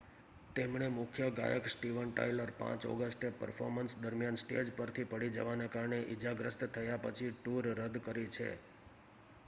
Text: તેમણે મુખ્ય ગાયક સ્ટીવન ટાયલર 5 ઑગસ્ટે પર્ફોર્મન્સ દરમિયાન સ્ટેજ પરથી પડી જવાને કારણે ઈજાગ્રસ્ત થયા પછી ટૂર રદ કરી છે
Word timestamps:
તેમણે 0.55 0.85
મુખ્ય 0.89 1.25
ગાયક 1.31 1.67
સ્ટીવન 1.67 2.13
ટાયલર 2.13 2.51
5 2.61 2.87
ઑગસ્ટે 2.93 3.29
પર્ફોર્મન્સ 3.39 3.95
દરમિયાન 3.97 4.37
સ્ટેજ 4.37 4.71
પરથી 4.75 5.05
પડી 5.05 5.29
જવાને 5.29 5.67
કારણે 5.67 5.99
ઈજાગ્રસ્ત 6.07 6.65
થયા 6.71 6.97
પછી 6.97 7.29
ટૂર 7.35 7.69
રદ 7.75 8.01
કરી 8.01 8.31
છે 8.31 8.49